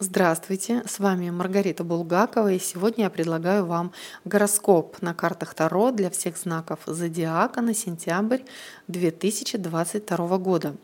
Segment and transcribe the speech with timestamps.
[0.00, 3.90] Здравствуйте, с вами Маргарита Булгакова, и сегодня я предлагаю вам
[4.24, 8.42] гороскоп на картах Таро для всех знаков зодиака на сентябрь
[8.86, 10.76] 2022 года.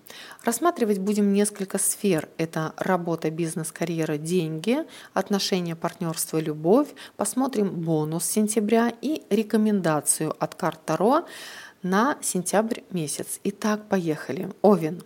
[0.43, 2.29] Рассматривать будем несколько сфер.
[2.39, 4.79] Это работа, бизнес, карьера, деньги,
[5.13, 6.89] отношения, партнерство, любовь.
[7.17, 11.25] Посмотрим бонус сентября и рекомендацию от карт Таро
[11.85, 13.39] на сентябрь месяц.
[13.45, 14.51] Итак, поехали.
[14.61, 15.05] Овен.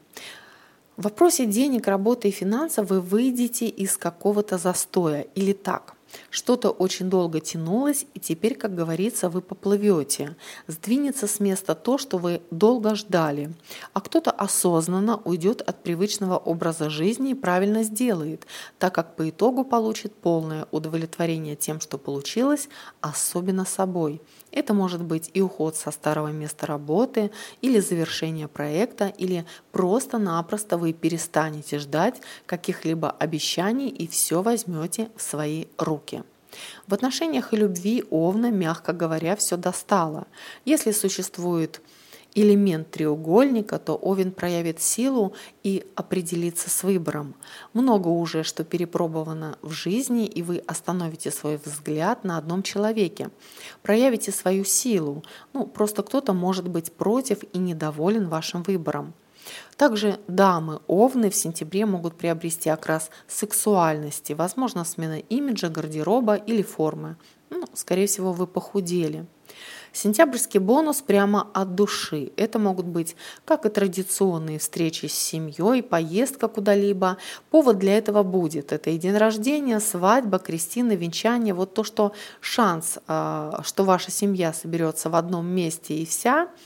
[0.99, 5.95] В вопросе денег, работы и финансов вы выйдете из какого-то застоя или так.
[6.31, 10.37] Что-то очень долго тянулось, и теперь, как говорится, вы поплывете.
[10.67, 13.53] Сдвинется с места то, что вы долго ждали.
[13.93, 18.47] А кто-то осознанно уйдет от привычного образа жизни и правильно сделает,
[18.79, 22.69] так как по итогу получит полное удовлетворение тем, что получилось,
[23.01, 24.21] особенно собой.
[24.51, 27.31] Это может быть и уход со старого места работы,
[27.61, 35.67] или завершение проекта, или просто-напросто вы перестанете ждать каких-либо обещаний и все возьмете в свои
[35.77, 35.98] руки.
[36.87, 40.27] В отношениях и любви Овна, мягко говоря, все достало.
[40.65, 41.81] Если существует
[42.35, 47.35] элемент треугольника, то Овен проявит силу и определится с выбором.
[47.73, 53.31] Много уже, что перепробовано в жизни, и вы остановите свой взгляд на одном человеке.
[53.83, 55.25] Проявите свою силу.
[55.53, 59.15] Ну, просто кто-то может быть против и недоволен вашим выбором.
[59.77, 67.17] Также дамы овны в сентябре могут приобрести окрас сексуальности, возможно, смена имиджа, гардероба или формы.
[67.51, 69.27] Ну, скорее всего, вы похудели.
[69.93, 72.33] Сентябрьский бонус прямо от души.
[72.37, 77.17] Это могут быть как и традиционные встречи с семьей, поездка куда-либо.
[77.51, 78.73] Повод для этого будет.
[78.73, 81.55] Это и день рождения, свадьба, крестины, венчание.
[81.55, 86.49] Вот то, что шанс, а, что ваша семья соберется в одном месте и вся–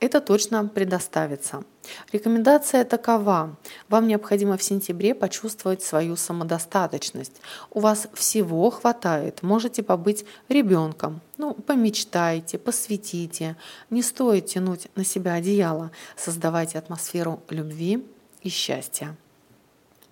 [0.00, 1.64] это точно предоставится.
[2.12, 3.56] Рекомендация такова.
[3.88, 7.40] Вам необходимо в сентябре почувствовать свою самодостаточность.
[7.70, 9.42] У вас всего хватает.
[9.42, 11.20] Можете побыть ребенком.
[11.36, 13.56] Ну, помечтайте, посвятите.
[13.90, 15.90] Не стоит тянуть на себя одеяло.
[16.16, 18.06] Создавайте атмосферу любви
[18.42, 19.16] и счастья.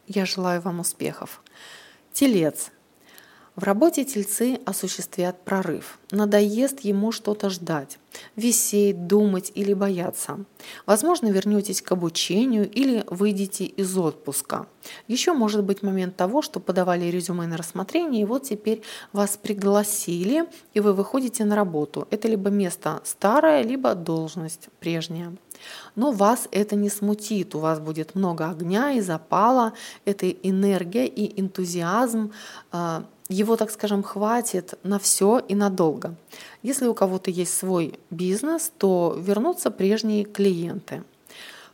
[0.09, 1.43] Я желаю вам успехов.
[2.13, 2.71] Телец.
[3.57, 5.99] В работе тельцы осуществят прорыв.
[6.11, 7.99] Надоест ему что-то ждать,
[8.37, 10.45] висеть, думать или бояться.
[10.85, 14.67] Возможно, вернетесь к обучению или выйдете из отпуска.
[15.09, 18.83] Еще может быть момент того, что подавали резюме на рассмотрение, и вот теперь
[19.15, 20.45] вас пригласили,
[20.75, 22.07] и вы выходите на работу.
[22.11, 25.33] Это либо место старое, либо должность прежняя.
[25.95, 29.73] Но вас это не смутит, у вас будет много огня и запала,
[30.05, 32.33] это энергия и энтузиазм,
[32.71, 36.15] а, его, так скажем, хватит на все и надолго.
[36.63, 41.03] Если у кого-то есть свой бизнес, то вернутся прежние клиенты.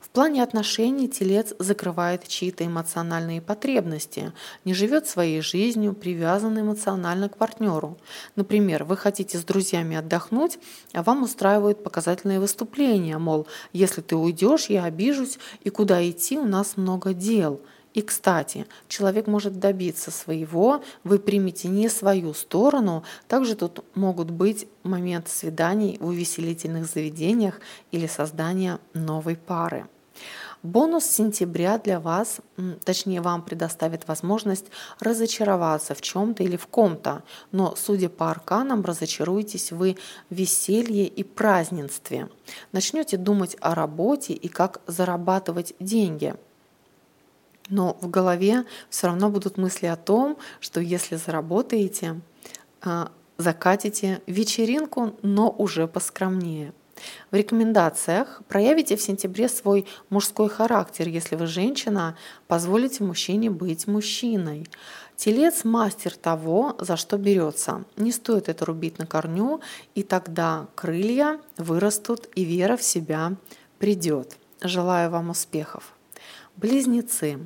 [0.00, 4.32] В плане отношений телец закрывает чьи-то эмоциональные потребности,
[4.66, 7.96] не живет своей жизнью, привязан эмоционально к партнеру.
[8.36, 10.58] Например, вы хотите с друзьями отдохнуть,
[10.92, 16.44] а вам устраивают показательные выступления, мол, если ты уйдешь, я обижусь, и куда идти, у
[16.44, 17.62] нас много дел–
[17.94, 23.04] и, кстати, человек может добиться своего, вы примете не свою сторону.
[23.28, 27.60] Также тут могут быть моменты свиданий в увеселительных заведениях
[27.90, 29.86] или создания новой пары.
[30.62, 32.36] Бонус сентября для вас,
[32.84, 34.66] точнее вам предоставит возможность
[35.00, 39.96] разочароваться в чем-то или в ком-то, но, судя по арканам, разочаруетесь вы
[40.30, 42.28] в веселье и празднестве.
[42.70, 46.36] Начнете думать о работе и как зарабатывать деньги–
[47.68, 52.20] но в голове все равно будут мысли о том, что если заработаете,
[52.82, 56.72] а, закатите вечеринку, но уже поскромнее.
[57.30, 64.66] В рекомендациях проявите в сентябре свой мужской характер, если вы женщина, позволите мужчине быть мужчиной.
[65.16, 67.84] Телец– мастер того, за что берется.
[67.96, 69.60] Не стоит это рубить на корню,
[69.94, 73.34] и тогда крылья вырастут, и вера в себя
[73.78, 74.36] придет.
[74.60, 75.94] Желаю вам успехов.
[76.56, 77.38] Близнецы.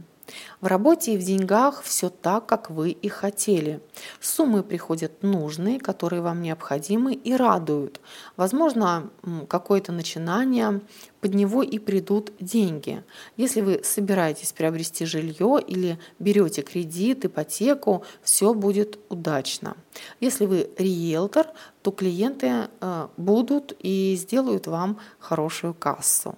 [0.61, 3.81] В работе и в деньгах все так, как вы и хотели.
[4.21, 8.01] Суммы приходят нужные, которые вам необходимы и радуют.
[8.37, 9.11] Возможно,
[9.49, 10.81] какое-то начинание,
[11.21, 13.03] под него и придут деньги.
[13.37, 19.77] Если вы собираетесь приобрести жилье или берете кредит, ипотеку, все будет удачно.
[20.21, 21.47] Если вы риэлтор,
[21.83, 26.37] то клиенты э, будут и сделают вам хорошую кассу.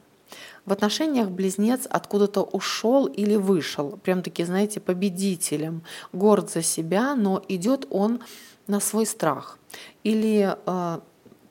[0.69, 5.83] В отношениях близнец откуда-то ушел или вышел, прям таки, знаете, победителем,
[6.13, 8.21] горд за себя, но идет он
[8.67, 9.59] на свой страх.
[10.05, 11.01] Или э,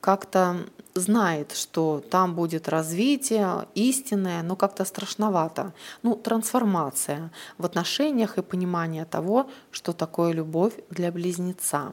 [0.00, 0.58] как-то
[0.94, 5.72] знает, что там будет развитие истинное, но как-то страшновато.
[6.04, 11.92] Ну, трансформация в отношениях и понимание того, что такое любовь для близнеца.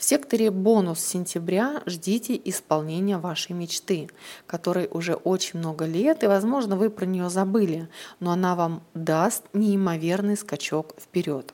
[0.00, 4.08] В секторе «Бонус сентября» ждите исполнения вашей мечты,
[4.46, 7.86] которой уже очень много лет, и, возможно, вы про нее забыли,
[8.18, 11.52] но она вам даст неимоверный скачок вперед.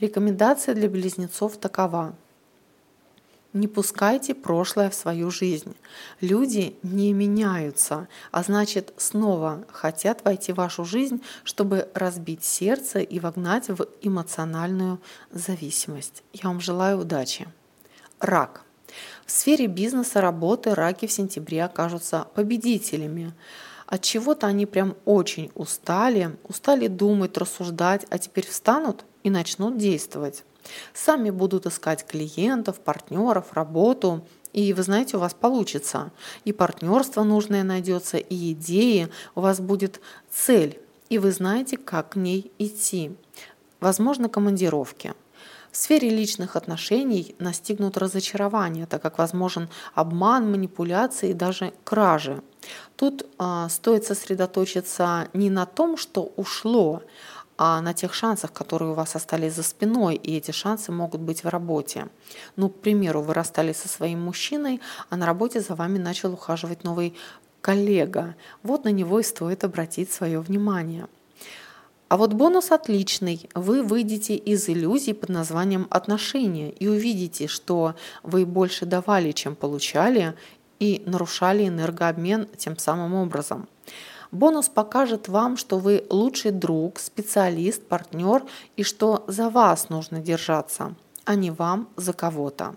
[0.00, 2.16] Рекомендация для близнецов такова.
[3.52, 5.76] Не пускайте прошлое в свою жизнь.
[6.20, 13.20] Люди не меняются, а значит снова хотят войти в вашу жизнь, чтобы разбить сердце и
[13.20, 14.98] вогнать в эмоциональную
[15.30, 16.24] зависимость.
[16.32, 17.46] Я вам желаю удачи.
[18.20, 18.62] Рак.
[19.26, 23.32] В сфере бизнеса, работы раки в сентябре окажутся победителями.
[23.86, 30.44] От чего-то они прям очень устали, устали думать, рассуждать, а теперь встанут и начнут действовать.
[30.94, 34.26] Сами будут искать клиентов, партнеров, работу.
[34.52, 36.10] И вы знаете, у вас получится.
[36.44, 39.08] И партнерство нужное найдется, и идеи.
[39.36, 40.00] У вас будет
[40.30, 40.80] цель.
[41.08, 43.12] И вы знаете, как к ней идти.
[43.80, 45.14] Возможно, командировки.
[45.70, 52.42] В сфере личных отношений настигнут разочарование, так как возможен обман, манипуляции и даже кражи.
[52.96, 57.02] Тут э, стоит сосредоточиться не на том, что ушло,
[57.58, 61.42] а на тех шансах, которые у вас остались за спиной, и эти шансы могут быть
[61.44, 62.06] в работе.
[62.56, 64.80] Ну, к примеру, вы расстались со своим мужчиной,
[65.10, 67.14] а на работе за вами начал ухаживать новый
[67.60, 68.36] коллега.
[68.62, 71.08] Вот на него и стоит обратить свое внимание.
[72.08, 73.50] А вот бонус отличный.
[73.54, 80.34] Вы выйдете из иллюзий под названием отношения и увидите, что вы больше давали, чем получали,
[80.80, 83.68] и нарушали энергообмен тем самым образом.
[84.30, 88.44] Бонус покажет вам, что вы лучший друг, специалист, партнер
[88.76, 90.94] и что за вас нужно держаться,
[91.24, 92.74] а не вам за кого-то.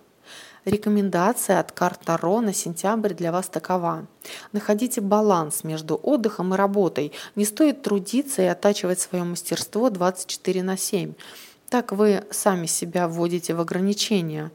[0.65, 4.05] Рекомендация от карт Таро на сентябрь для вас такова.
[4.51, 7.13] Находите баланс между отдыхом и работой.
[7.35, 11.13] Не стоит трудиться и оттачивать свое мастерство 24 на 7.
[11.69, 14.51] Так вы сами себя вводите в ограничения.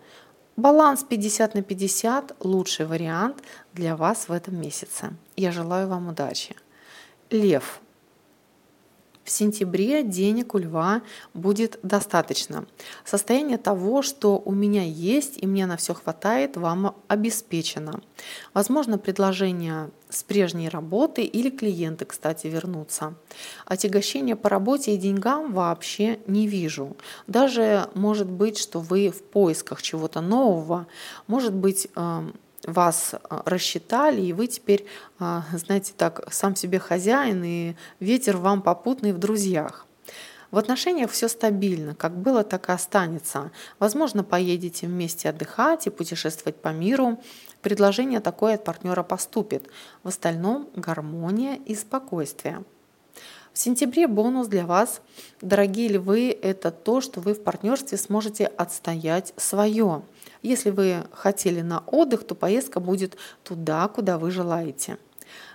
[0.57, 3.43] Баланс 50 на 50– лучший вариант
[3.73, 5.11] для вас в этом месяце.
[5.37, 6.55] Я желаю вам удачи.
[7.31, 7.81] Лев–
[9.27, 11.03] в сентябре денег у льва
[11.35, 12.65] будет достаточно.
[13.05, 18.01] Состояние того, что у меня есть и мне на все хватает, вам обеспечено.
[18.55, 23.15] Возможно, предложение с прежней работы или клиенты, кстати, вернутся.
[23.65, 26.97] Отягощения по работе и деньгам вообще не вижу.
[27.27, 30.87] Даже может быть, что вы в поисках чего-то нового,
[31.27, 32.33] может быть, эм,
[32.65, 34.87] вас а, рассчитали, и вы теперь,
[35.19, 39.87] а, знаете, так, сам себе хозяин, и ветер вам попутный в друзьях.
[40.51, 43.51] В отношениях все стабильно, как было, так и останется.
[43.79, 47.21] Возможно, поедете вместе отдыхать и путешествовать по миру.
[47.63, 49.69] Предложение такое от партнера поступит.
[50.03, 52.65] В остальном гармония и спокойствие.
[53.53, 55.01] В сентябре бонус для вас,
[55.41, 60.03] дорогие львы, это то, что вы в партнерстве сможете отстоять свое.
[60.47, 64.97] Если вы хотели на отдых, то поездка будет туда, куда вы желаете.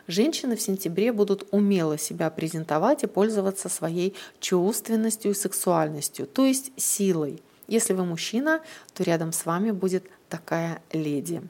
[0.05, 6.73] Женщины в сентябре будут умело себя презентовать и пользоваться своей чувственностью и сексуальностью, то есть
[6.75, 7.41] силой.
[7.69, 8.59] Если вы мужчина,
[8.93, 11.41] то рядом с вами будет такая леди.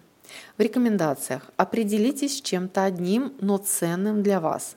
[0.59, 4.75] В рекомендациях определитесь с чем-то одним, но ценным для вас.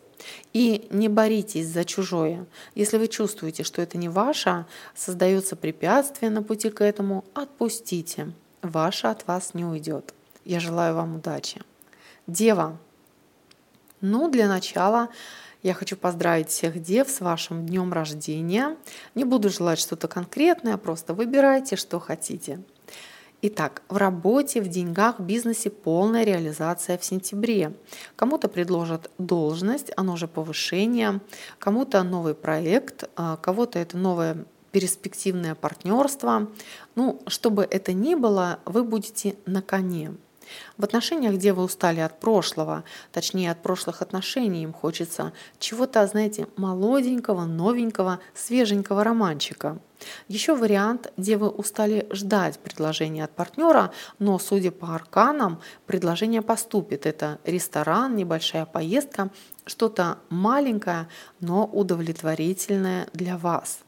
[0.54, 2.46] И не боритесь за чужое.
[2.74, 4.64] Если вы чувствуете, что это не ваше,
[4.94, 8.32] создается препятствие на пути к этому, отпустите
[8.64, 10.14] ваша от вас не уйдет.
[10.44, 11.62] Я желаю вам удачи.
[12.26, 12.78] Дева.
[14.00, 15.08] Ну, для начала
[15.62, 18.76] я хочу поздравить всех дев с вашим днем рождения.
[19.14, 22.60] Не буду желать что-то конкретное, просто выбирайте, что хотите.
[23.46, 27.74] Итак, в работе, в деньгах, в бизнесе полная реализация в сентябре.
[28.16, 31.20] Кому-то предложат должность, оно же повышение,
[31.58, 36.48] кому-то новый проект, а кого-то это новое перспективное партнерство.
[36.96, 40.14] Ну, чтобы это ни было, вы будете на коне.
[40.76, 46.48] В отношениях, где вы устали от прошлого, точнее от прошлых отношений, им хочется чего-то, знаете,
[46.56, 49.78] молоденького, новенького, свеженького романчика.
[50.26, 57.06] Еще вариант, где вы устали ждать предложения от партнера, но, судя по арканам, предложение поступит.
[57.06, 59.30] Это ресторан, небольшая поездка,
[59.66, 61.06] что-то маленькое,
[61.38, 63.83] но удовлетворительное для вас.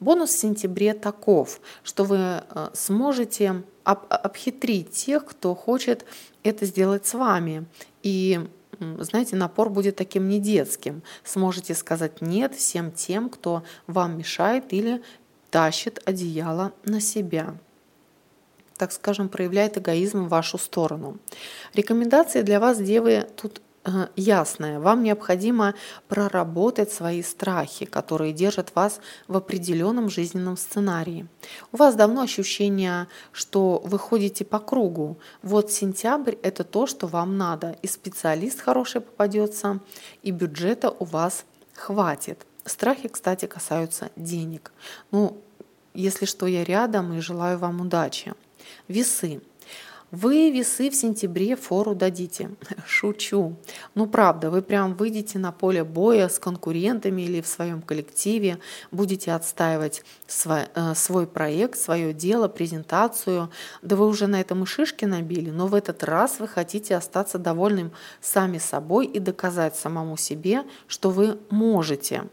[0.00, 6.04] Бонус в сентябре таков, что вы э, сможете обхитрить тех, кто хочет
[6.42, 7.64] это сделать с вами.
[8.02, 8.38] И
[8.78, 11.02] знаете, напор будет таким не детским.
[11.24, 15.02] Сможете сказать нет всем тем, кто вам мешает или
[15.50, 17.54] тащит одеяло на себя.
[18.76, 21.18] так скажем, проявляет эгоизм в вашу сторону.
[21.74, 23.60] Рекомендации для вас, девы, тут
[24.16, 24.80] ясное.
[24.80, 25.74] Вам необходимо
[26.08, 31.26] проработать свои страхи, которые держат вас в определенном жизненном сценарии.
[31.72, 35.18] У вас давно ощущение, что вы ходите по кругу.
[35.42, 37.76] Вот сентябрь– это то, что вам надо.
[37.82, 39.80] И специалист хороший попадется,
[40.22, 42.46] и бюджета у вас хватит.
[42.64, 44.72] Страхи, кстати, касаются денег.
[45.10, 45.38] Ну,
[45.94, 48.34] если что, я рядом и желаю вам удачи.
[48.88, 49.40] Весы.
[50.10, 52.50] Вы весы в сентябре фору дадите.
[52.86, 53.56] Шучу.
[53.94, 58.58] Ну правда, вы прям выйдете на поле боя с конкурентами или в своем коллективе,
[58.90, 63.50] будете отстаивать свой, э, свой проект, свое дело, презентацию.
[63.82, 67.38] Да вы уже на этом и шишки набили, но в этот раз вы хотите остаться
[67.38, 72.24] довольным сами собой и доказать самому себе, что вы можете.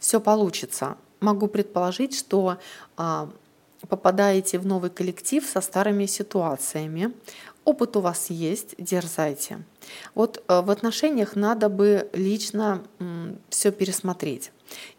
[0.00, 0.96] Все получится.
[1.20, 2.58] Могу предположить, что
[2.96, 3.30] а,
[3.88, 7.12] попадаете в новый коллектив со старыми ситуациями.
[7.64, 9.62] Опыт у вас есть, дерзайте.
[10.14, 12.82] Вот э, в отношениях надо бы лично
[13.50, 14.50] все пересмотреть.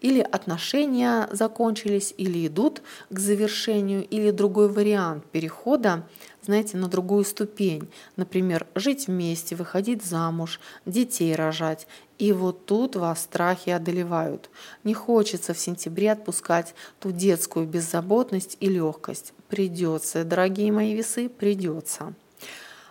[0.02, 6.04] Или отношения закончились, или идут к завершению, или другой вариант перехода,
[6.44, 7.90] знаете, на другую ступень.
[8.16, 11.88] Например, жить вместе, выходить замуж, детей рожать.
[12.20, 14.50] И вот тут вас страхи одолевают.
[14.84, 19.34] Не хочется в сентябре отпускать ту детскую беззаботность и легкость.
[19.48, 22.14] Придется, дорогие мои весы, придется.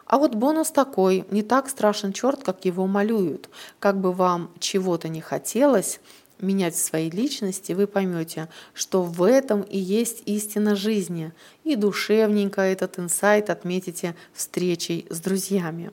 [0.06, 3.48] А вот бонус такой, не так страшен черт, как его малюют.
[3.78, 6.00] Как бы вам чего-то не хотелось,
[6.42, 11.32] менять своей личности, вы поймете, что в этом и есть истина жизни.
[11.64, 15.92] И душевненько этот инсайт отметите встречей с друзьями.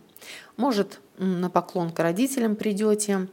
[0.58, 3.28] Может, на поклон к родителям придете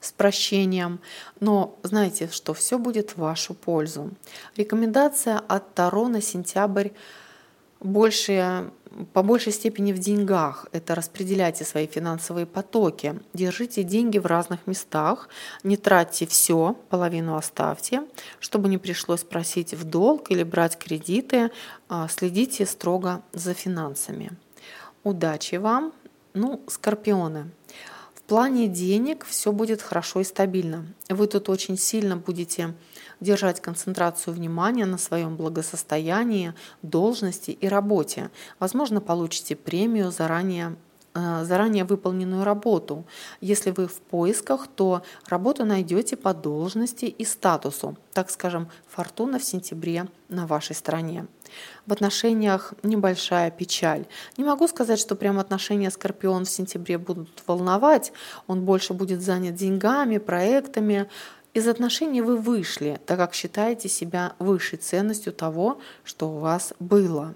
[0.00, 1.00] с прощением,
[1.40, 4.10] но знаете, что все будет в вашу пользу.
[4.56, 6.90] Рекомендация от Таро на сентябрь
[7.80, 8.70] больше
[9.12, 10.66] по большей степени в деньгах.
[10.72, 13.20] Это распределяйте свои финансовые потоки.
[13.34, 15.28] Держите деньги в разных местах.
[15.62, 18.02] Не тратьте все, половину оставьте,
[18.40, 21.50] чтобы не пришлось просить в долг или брать кредиты.
[21.88, 24.30] А, следите строго за финансами.
[25.04, 25.92] Удачи вам!
[26.34, 27.50] Ну, скорпионы.
[28.28, 30.84] Плане денег все будет хорошо и стабильно.
[31.08, 32.74] Вы тут очень сильно будете
[33.20, 38.30] держать концентрацию внимания на своем благосостоянии, должности и работе.
[38.58, 40.76] Возможно, получите премию заранее
[41.44, 43.04] заранее выполненную работу.
[43.40, 47.96] Если вы в поисках, то работу найдете по должности и статусу.
[48.12, 51.26] Так скажем, фортуна в сентябре на вашей стороне.
[51.86, 54.06] В отношениях небольшая печаль.
[54.36, 58.12] Не могу сказать, что прям отношения Скорпион в сентябре будут волновать.
[58.46, 61.08] Он больше будет занят деньгами, проектами,
[61.54, 67.34] из отношений вы вышли, так как считаете себя высшей ценностью того, что у вас было.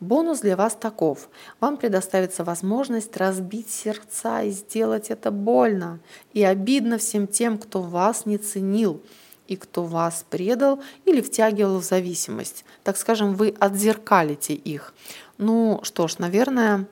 [0.00, 1.28] Бонус для вас таков.
[1.60, 6.00] Вам предоставится возможность разбить сердца и сделать это больно
[6.32, 9.02] и обидно всем тем, кто вас не ценил
[9.46, 12.64] и кто вас предал или втягивал в зависимость.
[12.84, 14.94] Так скажем, вы отзеркалите их.
[15.38, 16.86] Ну что ж, наверное,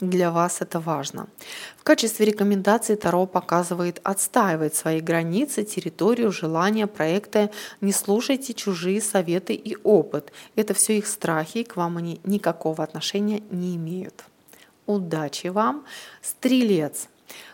[0.00, 1.28] для вас это важно.
[1.76, 7.50] В качестве рекомендации Таро показывает отстаивать свои границы, территорию, желания, проекты.
[7.80, 10.32] Не слушайте чужие советы и опыт.
[10.56, 14.24] Это все их страхи, и к вам они никакого отношения не имеют.
[14.86, 15.84] Удачи вам,
[16.22, 17.08] стрелец!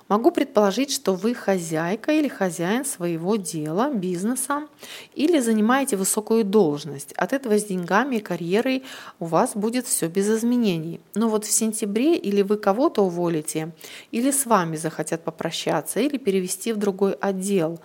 [0.09, 4.69] Могу предположить, что вы хозяйка или хозяин своего дела, бизнеса,
[5.17, 7.13] или занимаете высокую должность.
[7.15, 8.85] От этого с деньгами и карьерой
[9.19, 11.01] у вас будет все без изменений.
[11.17, 13.73] Но вот в сентябре или вы кого-то уволите,
[14.13, 17.81] или с вами захотят попрощаться, или перевести в другой отдел,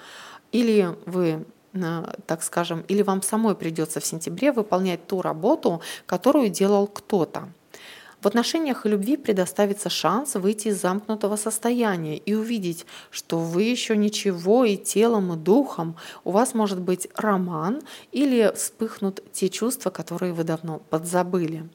[0.52, 6.50] или вы э, так скажем, или вам самой придется в сентябре выполнять ту работу, которую
[6.50, 7.50] делал кто-то.
[8.22, 13.98] В отношениях и любви предоставится шанс выйти из замкнутого состояния и увидеть, что вы еще
[13.98, 15.96] ничего и телом, и духом.
[16.24, 21.68] У вас может быть роман или вспыхнут те чувства, которые вы давно подзабыли.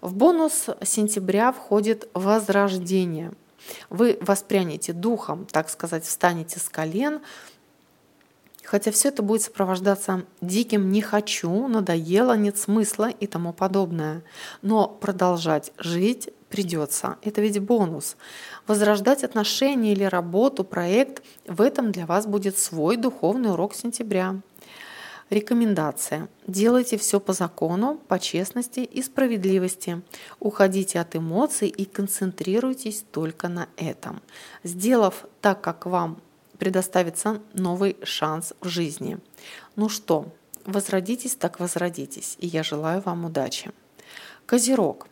[0.00, 3.32] В бонус сентября входит возрождение.
[3.90, 7.20] Вы воспрянете духом, так сказать, встанете с колен,
[8.66, 14.24] Хотя все это будет сопровождаться диким «не хочу», «надоело», «нет смысла» и тому подобное.
[14.60, 17.16] Но продолжать жить придется.
[17.22, 18.16] Это ведь бонус.
[18.66, 24.40] Возрождать отношения или работу, проект– в этом для вас будет свой духовный урок сентября.
[25.30, 26.28] Рекомендация.
[26.46, 30.02] Делайте все по закону, по честности и справедливости.
[30.40, 34.22] Уходите от эмоций и концентрируйтесь только на этом.
[34.62, 36.20] Сделав так, как вам
[36.58, 39.18] предоставится новый шанс в жизни.
[39.76, 40.32] Ну что,
[40.64, 43.70] возродитесь, так возродитесь, и я желаю вам удачи.
[44.46, 45.05] Козерог.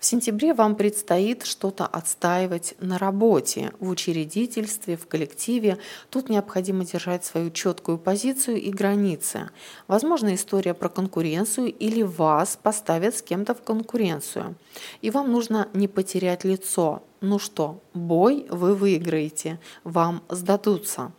[0.00, 5.76] В сентябре вам предстоит что-то отстаивать на работе, в учредительстве, в коллективе.
[6.08, 9.50] Тут необходимо держать свою четкую позицию и границы.
[9.88, 14.54] Возможно, история про конкуренцию или вас поставят с кем-то в конкуренцию.
[15.02, 17.02] И вам нужно не потерять лицо.
[17.20, 21.12] Ну что, бой вы выиграете, вам сдадутся.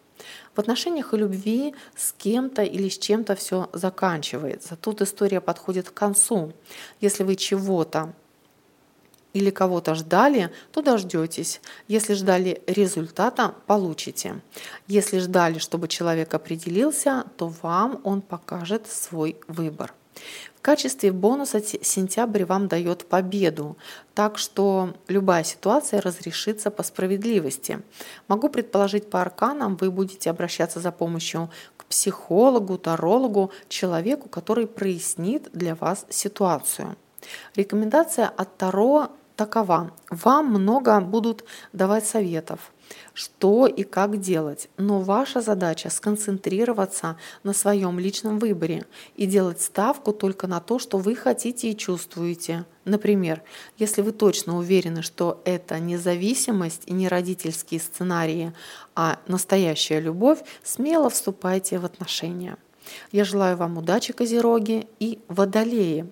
[0.56, 4.76] В отношениях и любви с кем-то или с чем-то все заканчивается.
[4.76, 6.54] Тут история подходит к концу.
[7.00, 8.14] Если вы чего-то
[9.34, 11.62] или кого-то ждали, то дождетесь.
[11.88, 14.42] Если ждали результата, получите.
[14.88, 19.94] Если ждали, чтобы человек определился, то вам он покажет свой выбор.
[20.56, 23.78] В качестве бонуса сентябрь вам дает победу,
[24.14, 27.82] так что любая ситуация разрешится по справедливости.
[28.28, 35.50] Могу предположить по арканам, вы будете обращаться за помощью к психологу, тарологу, человеку, который прояснит
[35.52, 36.96] для вас ситуацию.
[37.56, 39.92] Рекомендация от Таро такова.
[40.10, 42.72] Вам много будут давать советов,
[43.14, 48.86] что и как делать, но ваша задача сконцентрироваться на своем личном выборе
[49.16, 52.66] и делать ставку только на то, что вы хотите и чувствуете.
[52.86, 53.42] Например,
[53.78, 58.54] если вы точно уверены, что это не зависимость и не родительские сценарии,
[58.96, 62.58] а настоящая любовь, смело вступайте в отношения.
[63.12, 66.10] Я желаю вам удачи, Козероги и Водолеи.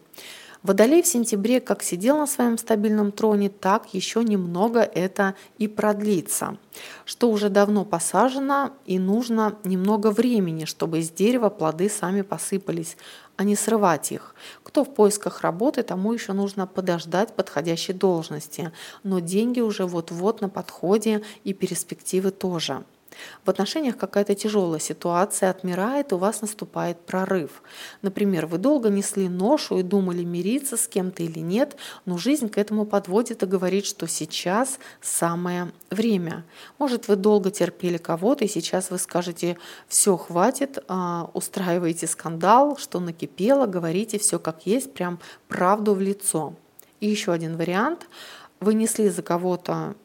[0.61, 6.57] Водолей в сентябре как сидел на своем стабильном троне, так еще немного это и продлится,
[7.05, 12.97] что уже давно посажено и нужно немного времени, чтобы из дерева плоды сами посыпались,
[13.37, 14.35] а не срывать их.
[14.63, 18.73] Кто в поисках работы, тому еще нужно подождать подходящей должности,
[19.03, 22.83] но деньги уже вот-вот на подходе и перспективы тоже.
[23.45, 27.61] В отношениях какая-то тяжелая ситуация отмирает, у вас наступает прорыв.
[28.01, 32.57] Например, вы долго несли ношу и думали, мириться с кем-то или нет, но жизнь к
[32.57, 36.45] этому подводит и говорит, что сейчас самое время.
[36.77, 39.57] Может, вы долго терпели кого-то, и сейчас вы скажете,
[39.87, 46.53] все, хватит, а, устраиваете скандал, что накипело, говорите все как есть, прям правду в лицо.
[46.99, 48.07] И еще один вариант.
[48.59, 49.95] Вы несли за кого-то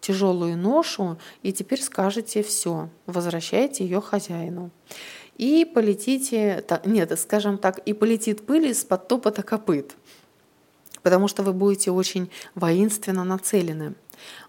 [0.00, 4.70] тяжелую ношу и теперь скажете все, возвращайте ее хозяину.
[5.36, 9.94] И полетите, нет, скажем так, и полетит пыль из-под топота копыт,
[11.02, 13.94] потому что вы будете очень воинственно нацелены.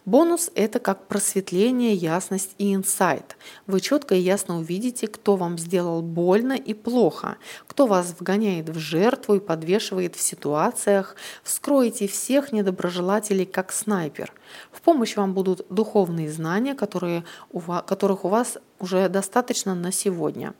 [0.06, 3.38] Бонус– это как просветление, ясность и инсайт.
[3.68, 8.80] Вы четко и ясно увидите, кто вам сделал больно и плохо, кто вас вгоняет в
[8.80, 14.34] жертву и подвешивает в ситуациях, вскроете всех недоброжелателей как снайпер.
[14.72, 19.92] В помощь вам будут духовные знания, которые у вас, которых у вас уже достаточно на
[19.92, 20.54] сегодня.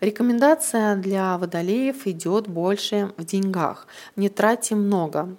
[0.00, 3.86] Рекомендация для водолеев идет больше в деньгах.
[4.14, 5.36] Не тратьте много.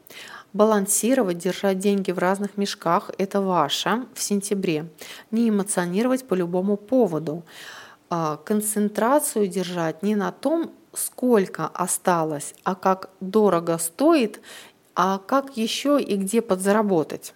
[0.53, 4.87] Балансировать, держать деньги в разных мешках– это ваше в сентябре.
[5.29, 7.43] Не эмоционировать по любому поводу.
[8.09, 14.41] А, концентрацию держать не на том, сколько осталось, а как дорого стоит,
[14.95, 17.35] а как еще и где подзаработать.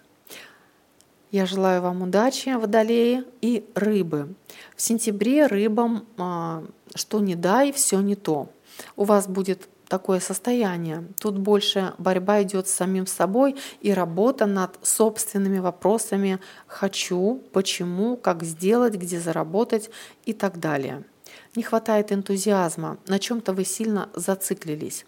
[1.30, 4.34] Я желаю вам удачи, водолеи и рыбы.
[4.76, 8.48] В сентябре рыбам а, что не дай, все не то.
[8.96, 11.04] У вас будет такое состояние.
[11.20, 18.42] Тут больше борьба идет с самим собой и работа над собственными вопросами «хочу», «почему», «как
[18.42, 19.90] сделать», «где заработать»
[20.24, 21.04] и так далее.
[21.56, 25.06] Не хватает энтузиазма, на чем-то вы сильно зациклились.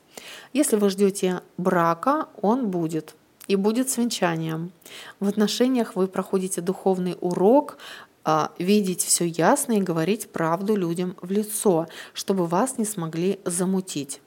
[0.52, 3.14] Если вы ждете брака, он будет
[3.48, 4.72] и будет с венчанием.
[5.20, 7.78] В отношениях вы проходите духовный урок,
[8.24, 14.20] а, видеть все ясно и говорить правду людям в лицо, чтобы вас не смогли замутить.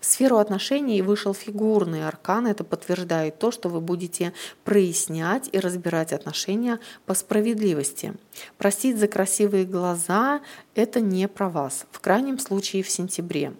[0.00, 2.46] В сферу отношений вышел фигурный аркан.
[2.46, 4.32] Это подтверждает то, что вы будете
[4.64, 8.14] прояснять и разбирать отношения по справедливости.
[8.58, 10.40] Простить за красивые глаза–
[10.74, 11.86] это не про вас.
[11.90, 13.52] В крайнем случае в сентябре.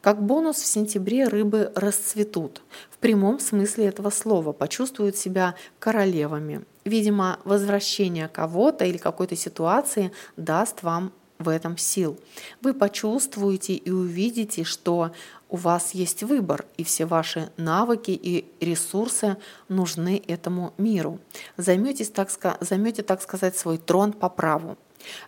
[0.00, 2.60] Как бонус в сентябре рыбы расцветут.
[2.90, 6.64] В прямом смысле этого слова почувствуют себя королевами.
[6.84, 11.10] Видимо, возвращение кого-то или какой-то ситуации даст вам
[11.44, 12.18] в этом сил.
[12.60, 15.12] Вы почувствуете и увидите, что
[15.48, 19.36] у вас есть выбор, и все ваши навыки и ресурсы
[19.68, 21.20] нужны этому миру.
[21.56, 22.28] Займетесь, так,
[22.60, 24.76] займете, так сказать, свой трон по праву.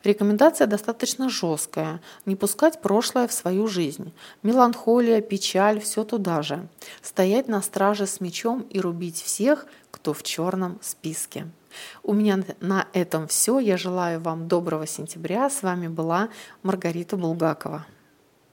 [0.04, 2.00] Рекомендация достаточно жесткая.
[2.24, 4.12] Не пускать прошлое в свою жизнь.
[4.42, 6.66] Меланхолия, печаль– все туда же.
[7.02, 11.46] Стоять на страже с мечом и рубить всех, кто в черном списке.
[12.02, 13.58] У меня на этом все.
[13.58, 15.50] Я желаю вам доброго сентября.
[15.50, 16.28] С вами была
[16.62, 17.86] Маргарита Булгакова.